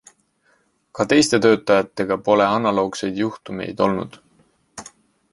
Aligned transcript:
Ka 0.99 1.03
teiste 1.11 1.39
töötajatega 1.45 2.17
pole 2.29 2.47
analoogseid 2.53 3.19
juhtumeid 3.23 3.85
olnud. 3.89 4.17